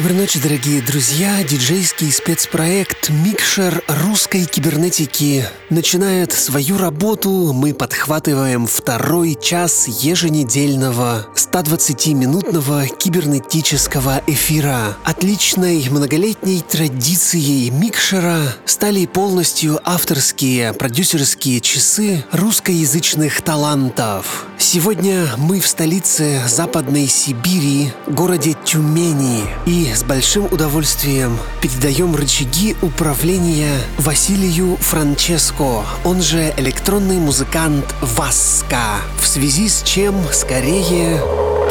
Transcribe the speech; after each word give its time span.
Доброй 0.00 0.16
ночи, 0.16 0.40
дорогие 0.40 0.80
друзья! 0.80 1.44
Диджейский 1.44 2.10
спецпроект 2.10 3.10
«Микшер 3.10 3.82
русской 3.86 4.46
кибернетики» 4.46 5.44
начинает 5.68 6.32
свою 6.32 6.78
работу. 6.78 7.52
Мы 7.52 7.74
подхватываем 7.74 8.66
второй 8.66 9.36
час 9.38 9.88
еженедельного 9.88 11.26
120-минутного 11.36 12.86
кибернетического 12.86 14.22
эфира. 14.26 14.96
Отличной 15.04 15.86
многолетней 15.90 16.62
традицией 16.62 17.68
«Микшера» 17.68 18.56
стали 18.64 19.04
полностью 19.04 19.80
авторские 19.84 20.72
продюсерские 20.72 21.60
часы 21.60 22.24
русскоязычных 22.32 23.42
талантов. 23.42 24.46
Сегодня 24.56 25.26
мы 25.36 25.60
в 25.60 25.66
столице 25.66 26.40
Западной 26.46 27.06
Сибири, 27.06 27.92
городе 28.06 28.56
Тюмени, 28.64 29.42
и 29.66 29.89
с 29.94 30.02
большим 30.02 30.46
удовольствием 30.46 31.38
передаем 31.60 32.14
рычаги 32.14 32.76
управления 32.82 33.78
Василию 33.98 34.76
Франческо, 34.76 35.84
он 36.04 36.22
же 36.22 36.52
электронный 36.56 37.18
музыкант 37.18 37.86
Васка, 38.00 39.00
в 39.20 39.26
связи 39.26 39.68
с 39.68 39.82
чем 39.82 40.14
скорее... 40.32 41.20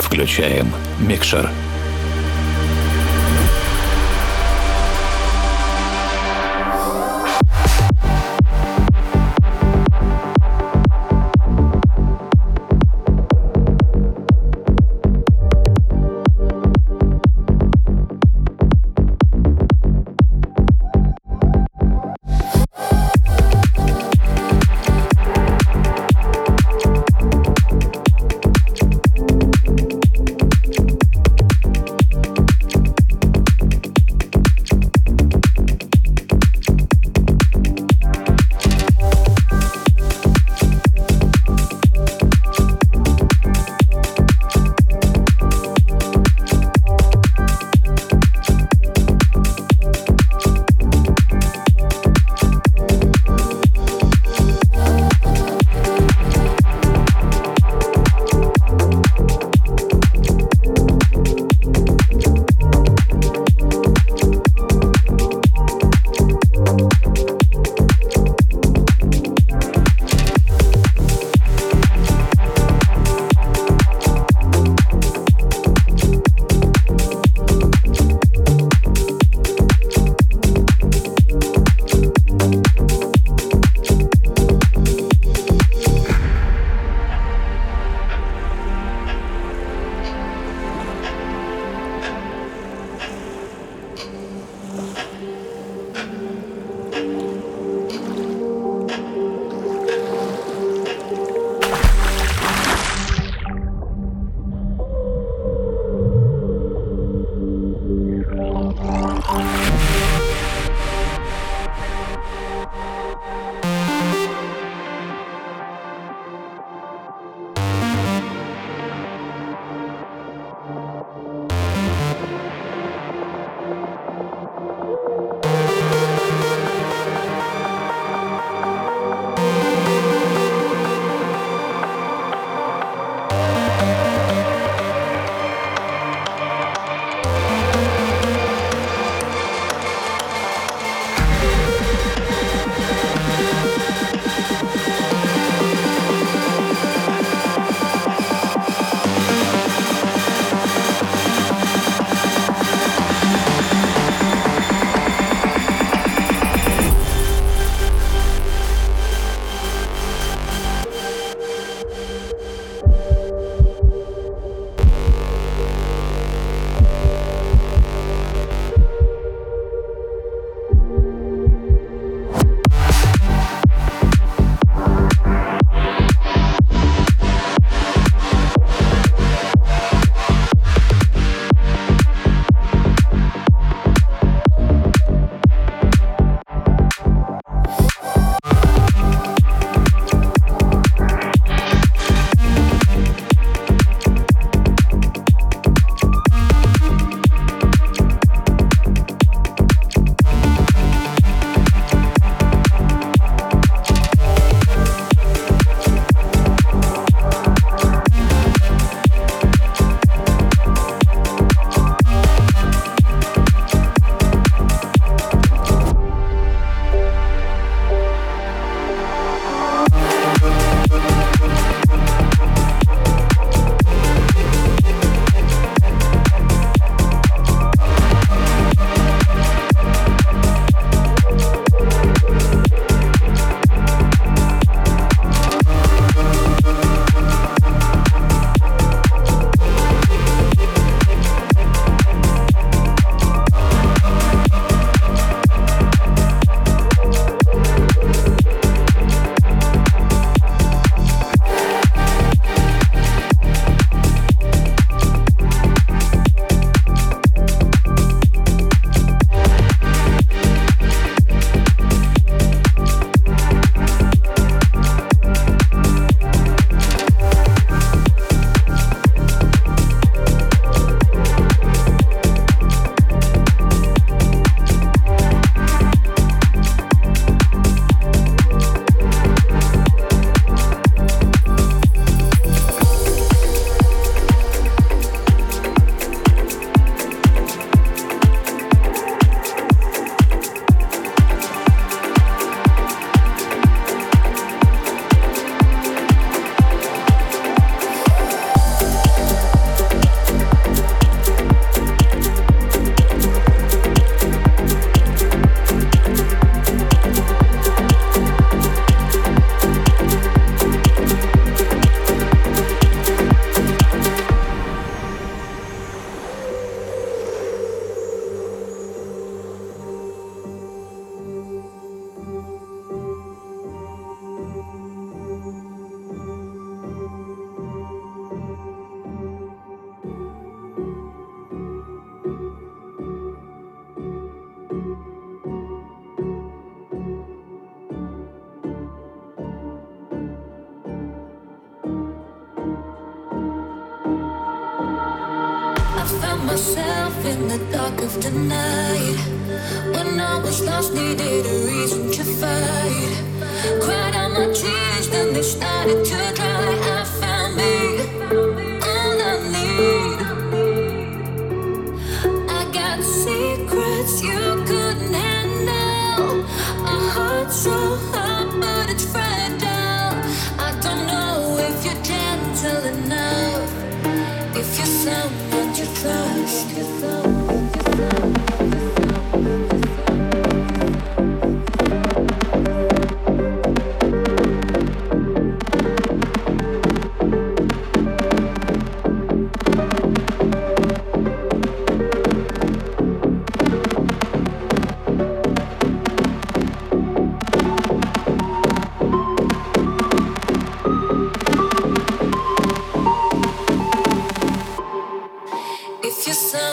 Включаем 0.01 0.71
микшер. 0.99 1.51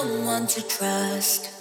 someone 0.06 0.46
to 0.46 0.62
trust. 0.68 1.55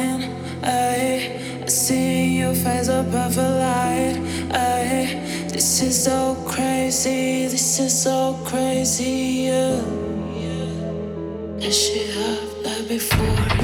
line. 0.00 0.22
I 0.62 1.66
see 1.66 2.38
your 2.38 2.54
face 2.54 2.88
above 2.88 3.34
the 3.34 3.48
light. 3.66 4.16
I 4.52 5.46
this 5.52 5.82
is 5.82 6.04
so 6.04 6.36
crazy. 6.46 7.46
This 7.48 7.78
is 7.78 8.02
so 8.02 8.38
crazy. 8.44 9.48
Yeah. 9.48 9.80
yeah. 10.44 11.60
That 11.60 11.72
shit 11.72 12.10
before. 12.88 13.60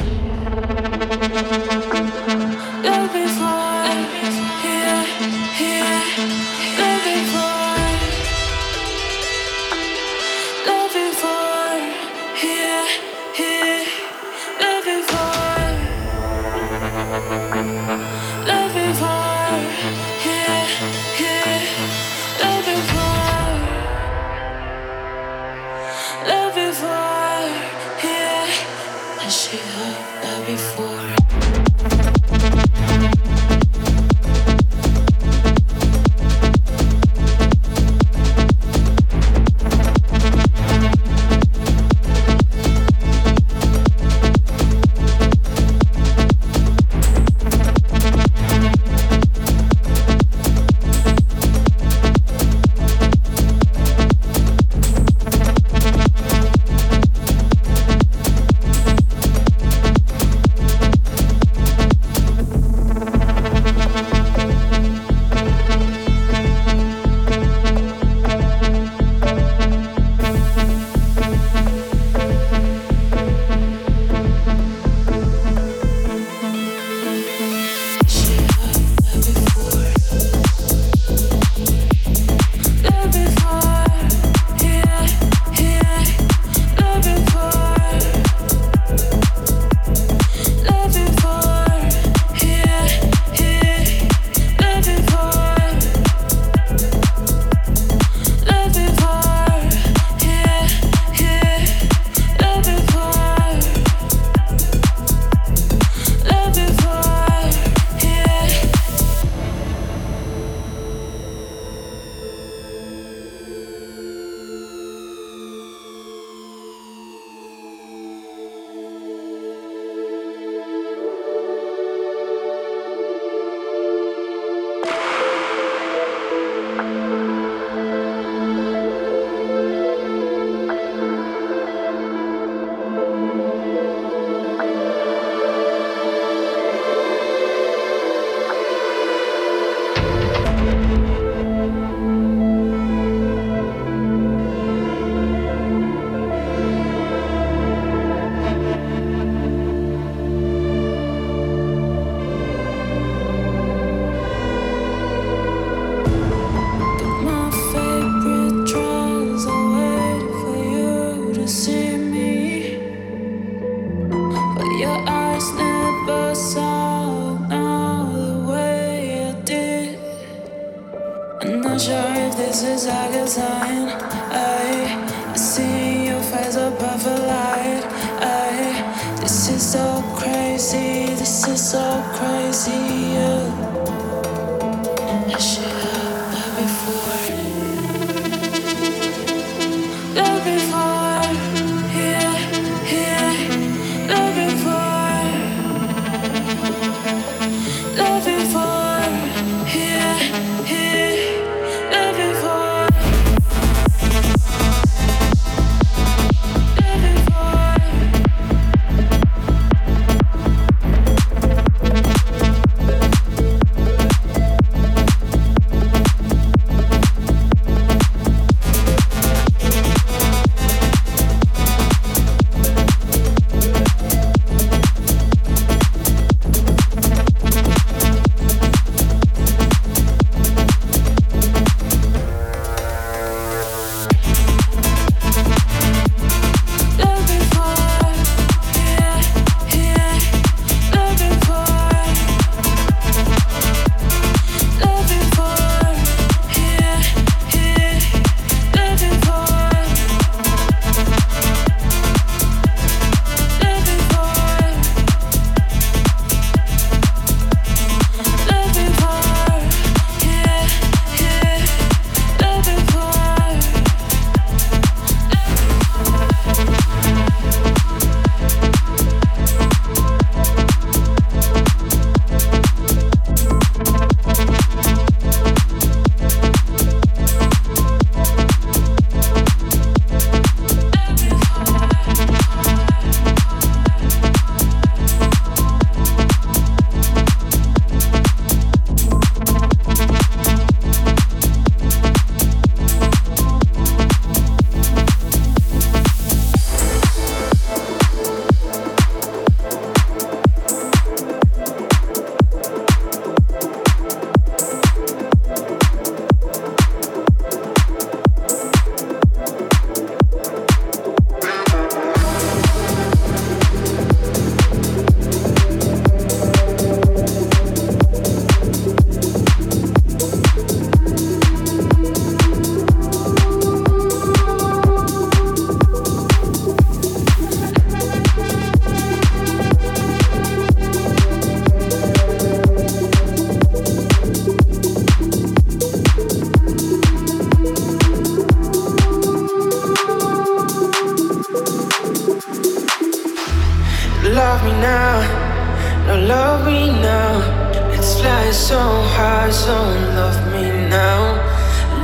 High, 349.46 349.52
so 349.52 349.74
love 350.18 350.40
me 350.52 350.70
now, 350.90 351.20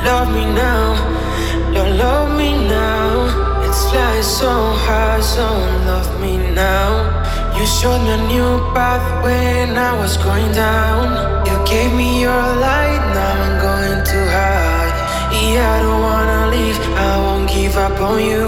love 0.05 0.29
me 0.33 0.45
now, 0.55 0.95
Don't 1.75 1.97
love 1.99 2.37
me 2.37 2.53
now. 2.69 3.61
Let's 3.61 3.91
fly 3.91 4.21
so 4.21 4.51
high, 4.87 5.21
so 5.21 5.47
love 5.89 6.21
me 6.21 6.37
now. 6.55 6.91
You 7.57 7.67
showed 7.67 8.03
me 8.05 8.13
a 8.13 8.17
new 8.29 8.53
path 8.75 9.25
when 9.25 9.77
I 9.77 9.93
was 9.99 10.17
going 10.19 10.53
down. 10.53 11.47
You 11.47 11.57
gave 11.67 11.93
me 11.95 12.21
your 12.21 12.45
light, 12.67 13.03
now 13.17 13.35
I'm 13.47 13.57
going 13.69 14.05
too 14.05 14.27
high. 14.39 14.91
Yeah, 15.33 15.77
I 15.77 15.83
don't 15.83 16.03
wanna 16.09 16.41
leave, 16.55 16.79
I 17.09 17.13
won't 17.25 17.49
give 17.51 17.77
up 17.77 18.01
on 18.01 18.19
you, 18.21 18.47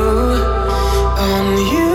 on 1.27 1.47
you. 1.73 1.94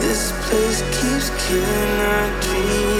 This 0.00 0.32
place 0.46 0.80
keeps 0.96 1.30
killing 1.48 2.00
our 2.00 2.40
dreams. 2.42 2.95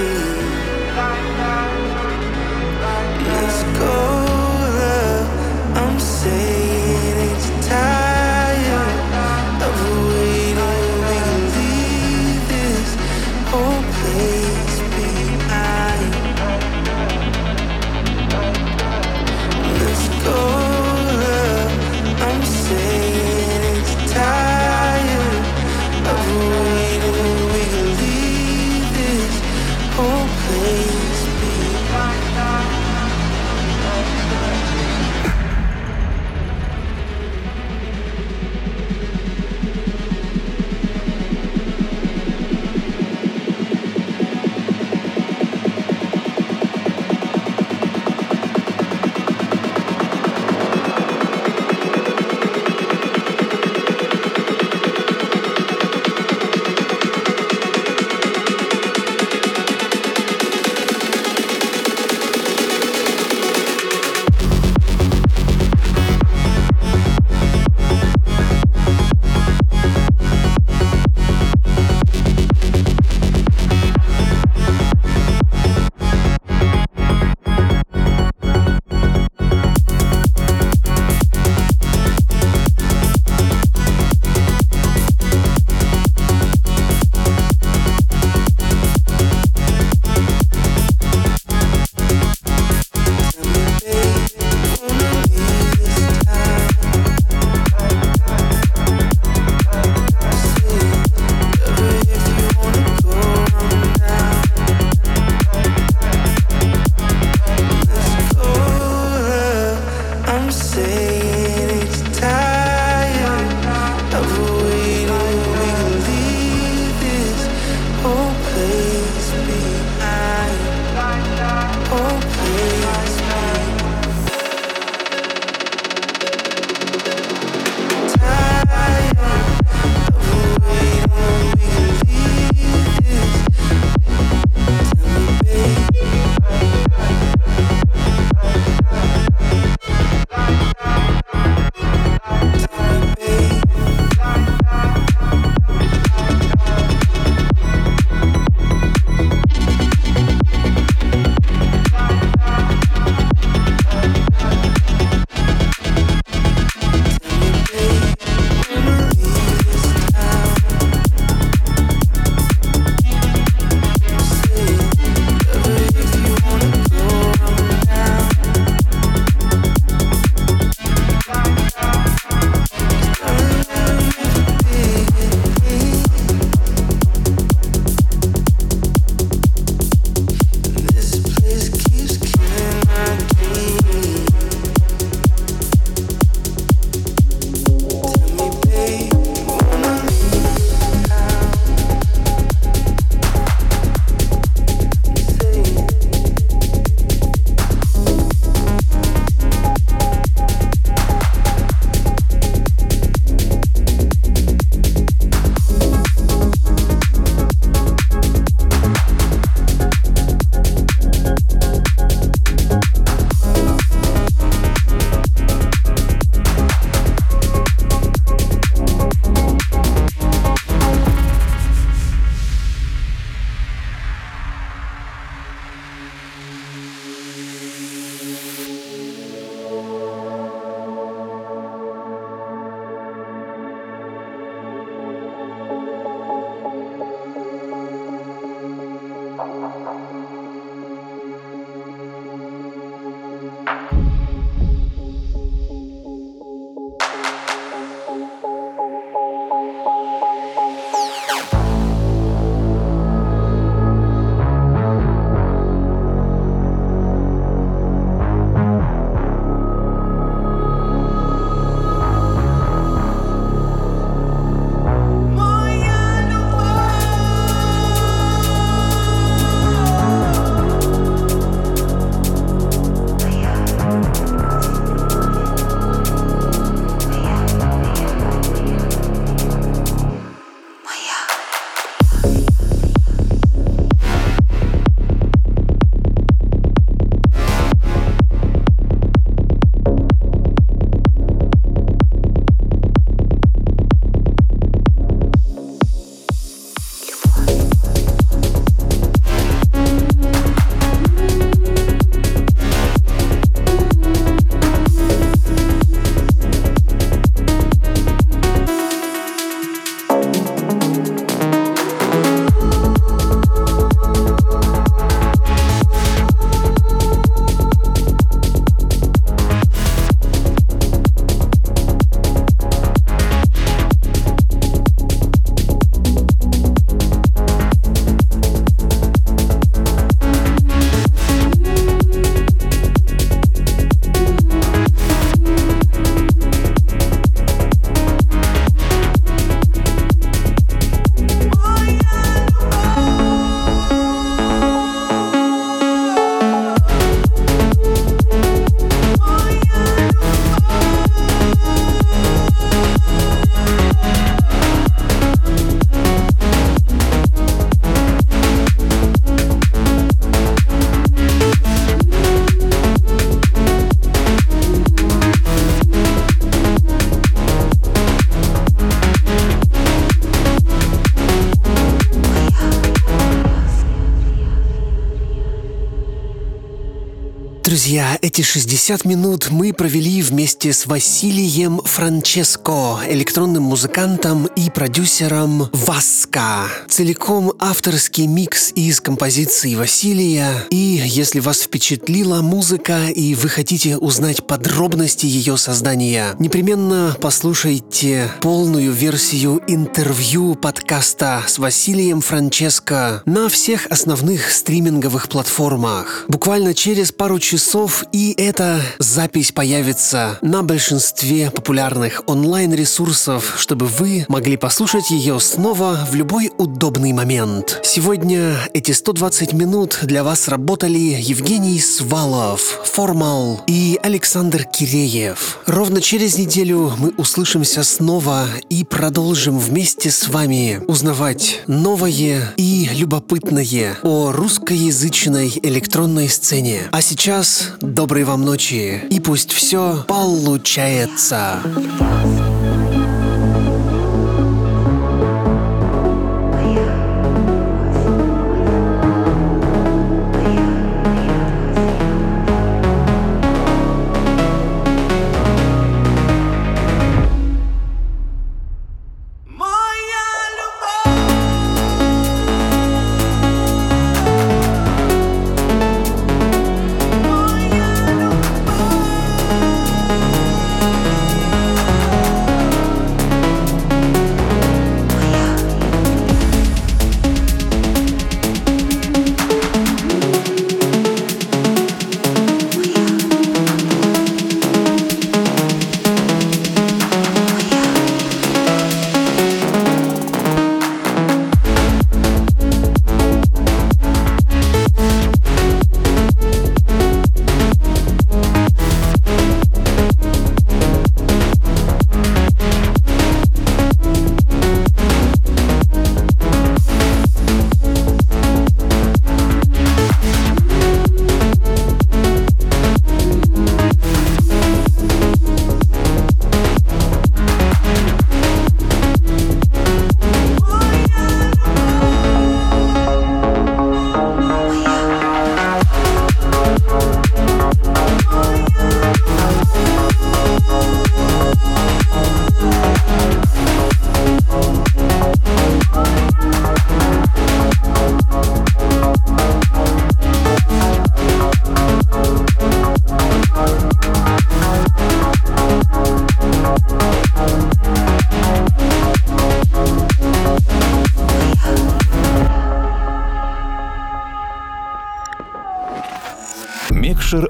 Эти 378.27 378.43
60 378.43 379.05
минут 379.05 379.51
мы 379.53 379.72
провели 379.72 380.20
вместе 380.20 380.72
с 380.72 380.87
Василием 380.87 381.81
Франческо, 381.85 382.99
электронным 383.09 383.62
музыкантом 383.62 384.47
и 384.47 384.68
продюсером 384.68 385.68
Васка. 385.72 386.64
Целиком 386.89 387.53
авторский 387.61 388.27
микс 388.27 388.72
из 388.74 389.01
композиций 389.01 389.77
Василия. 389.77 390.66
И 390.70 391.01
если 391.07 391.39
вас 391.39 391.61
впечатлила 391.61 392.43
музыка 392.43 393.07
и 393.14 393.37
вы 393.37 393.49
хотите 393.49 393.97
узнать 393.97 394.45
подробности 394.45 395.27
ее 395.27 395.57
создания, 395.57 396.35
непременно 396.41 397.16
послушайте 397.20 398.29
полную 398.41 398.91
версию 398.91 399.62
интервью 399.68 400.57
подкаста 400.57 401.45
с 401.47 401.61
Василием 401.61 402.22
Франческо 402.22 403.22
на 403.24 403.49
всех 403.49 403.87
основных 403.87 404.51
стриминговых 404.51 405.29
платформах. 405.29 406.24
Буквально 406.27 406.74
через 406.74 407.12
пару 407.12 407.39
часов 407.39 408.03
и 408.17 408.33
эта 408.39 408.81
запись 408.99 409.53
появится 409.53 410.39
на 410.41 410.62
большинстве 410.62 411.51
популярных 411.51 412.23
онлайн-ресурсов, 412.27 413.57
чтобы 413.59 413.85
вы 413.85 414.25
могли 414.29 414.57
послушать 414.57 415.11
ее 415.11 415.39
снова 415.39 416.09
в 416.11 416.14
любой 416.14 416.51
удобный 416.57 417.12
момент. 417.12 417.79
Сегодня 417.85 418.57
эти 418.73 418.93
120 418.93 419.53
минут 419.53 419.99
для 420.01 420.25
вас 420.25 420.49
работали 420.49 421.19
Евгений 421.21 421.79
Свалов, 421.79 422.81
Формал 422.85 423.61
и 423.67 424.01
Александр 424.03 424.64
Киреев. 424.64 425.59
Ровно 425.67 426.01
через 426.01 426.39
неделю 426.39 426.95
мы 426.97 427.11
услышимся 427.19 427.83
снова 427.83 428.47
и 428.71 428.85
продолжим 428.85 429.59
вместе 429.59 430.11
с 430.11 430.29
вами 430.29 430.81
узнавать 430.87 431.61
новое 431.67 432.55
и 432.57 432.89
любопытное 432.95 433.99
о 434.03 434.33
русскоязычной 434.33 435.53
электронной 435.62 436.31
сцене. 436.31 436.85
А 436.93 437.03
сейчас 437.03 437.73
доброй 437.97 438.24
вам 438.24 438.42
ночи 438.42 439.05
и 439.09 439.20
пусть 439.20 439.53
все 439.53 440.05
получается. 440.07 441.62